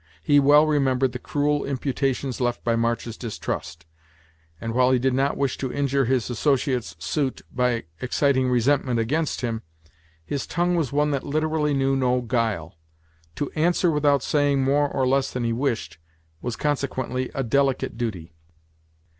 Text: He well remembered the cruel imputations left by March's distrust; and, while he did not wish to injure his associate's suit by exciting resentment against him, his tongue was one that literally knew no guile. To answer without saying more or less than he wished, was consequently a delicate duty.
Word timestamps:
He 0.23 0.39
well 0.39 0.65
remembered 0.65 1.11
the 1.11 1.19
cruel 1.19 1.63
imputations 1.63 2.41
left 2.41 2.63
by 2.63 2.75
March's 2.75 3.15
distrust; 3.17 3.85
and, 4.59 4.73
while 4.73 4.91
he 4.91 4.97
did 4.97 5.13
not 5.13 5.37
wish 5.37 5.59
to 5.59 5.71
injure 5.71 6.05
his 6.05 6.27
associate's 6.31 6.95
suit 6.97 7.43
by 7.53 7.83
exciting 8.01 8.49
resentment 8.49 8.99
against 8.99 9.41
him, 9.41 9.61
his 10.25 10.47
tongue 10.47 10.75
was 10.75 10.91
one 10.91 11.11
that 11.11 11.23
literally 11.23 11.75
knew 11.75 11.95
no 11.95 12.19
guile. 12.21 12.79
To 13.35 13.51
answer 13.51 13.91
without 13.91 14.23
saying 14.23 14.63
more 14.63 14.89
or 14.89 15.05
less 15.07 15.29
than 15.29 15.43
he 15.43 15.53
wished, 15.53 15.99
was 16.41 16.55
consequently 16.55 17.29
a 17.35 17.43
delicate 17.43 17.95
duty. 17.95 18.33